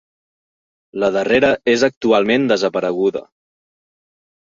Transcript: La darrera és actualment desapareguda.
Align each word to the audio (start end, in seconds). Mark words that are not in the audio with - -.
La 1.03 1.09
darrera 1.17 1.53
és 1.75 1.85
actualment 1.91 2.51
desapareguda. 2.55 3.27